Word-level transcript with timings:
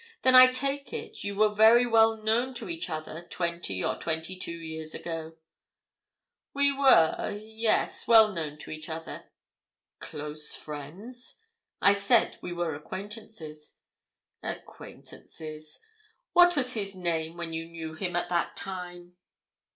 Then, 0.23 0.33
I 0.33 0.47
take 0.51 0.93
it, 0.93 1.23
you 1.23 1.35
were 1.35 1.53
very 1.53 1.85
well 1.85 2.17
known 2.17 2.55
to 2.55 2.67
each 2.67 2.89
other 2.89 3.27
twenty 3.29 3.83
or 3.85 3.99
twenty 3.99 4.35
two 4.35 4.57
years 4.59 4.95
ago?" 4.95 5.35
"We 6.55 6.75
were—yes, 6.75 8.07
well 8.07 8.31
known 8.33 8.57
to 8.61 8.71
each 8.71 8.89
other." 8.89 9.25
"Close 9.99 10.55
friends?" 10.55 11.37
"I 11.83 11.93
said 11.93 12.39
we 12.41 12.51
were 12.51 12.73
acquaintances." 12.73 13.77
"Acquaintances. 14.41 15.79
What 16.33 16.55
was 16.55 16.73
his 16.73 16.95
name 16.95 17.37
when 17.37 17.53
you 17.53 17.65
knew 17.69 17.93
him 17.93 18.15
at 18.15 18.27
that 18.29 18.55
time?" 18.57 19.17